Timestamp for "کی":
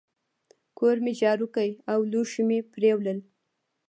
1.55-1.69